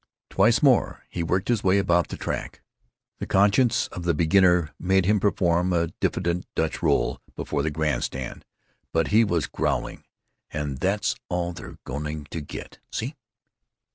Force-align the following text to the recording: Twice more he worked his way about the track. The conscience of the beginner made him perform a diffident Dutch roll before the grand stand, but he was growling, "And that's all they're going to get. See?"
Twice 0.31 0.63
more 0.63 1.05
he 1.11 1.21
worked 1.21 1.47
his 1.47 1.63
way 1.63 1.77
about 1.77 2.07
the 2.07 2.17
track. 2.17 2.63
The 3.19 3.27
conscience 3.27 3.85
of 3.89 4.01
the 4.03 4.15
beginner 4.15 4.73
made 4.79 5.05
him 5.05 5.19
perform 5.19 5.71
a 5.73 5.89
diffident 5.99 6.47
Dutch 6.55 6.81
roll 6.81 7.19
before 7.35 7.61
the 7.61 7.69
grand 7.69 8.03
stand, 8.03 8.43
but 8.93 9.09
he 9.09 9.23
was 9.23 9.45
growling, 9.45 10.03
"And 10.49 10.79
that's 10.79 11.15
all 11.29 11.53
they're 11.53 11.77
going 11.85 12.23
to 12.31 12.41
get. 12.41 12.79
See?" 12.91 13.13